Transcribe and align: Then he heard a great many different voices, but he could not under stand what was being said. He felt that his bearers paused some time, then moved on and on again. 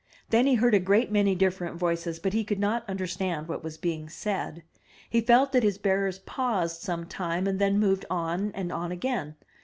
Then 0.31 0.47
he 0.47 0.55
heard 0.55 0.73
a 0.73 0.79
great 0.79 1.11
many 1.11 1.35
different 1.35 1.75
voices, 1.77 2.17
but 2.17 2.33
he 2.33 2.43
could 2.43 2.57
not 2.57 2.83
under 2.87 3.05
stand 3.05 3.47
what 3.47 3.63
was 3.63 3.77
being 3.77 4.09
said. 4.09 4.63
He 5.07 5.21
felt 5.21 5.51
that 5.51 5.61
his 5.61 5.77
bearers 5.77 6.17
paused 6.17 6.81
some 6.81 7.05
time, 7.05 7.43
then 7.45 7.77
moved 7.79 8.05
on 8.09 8.51
and 8.55 8.71
on 8.71 8.91
again. 8.91 9.35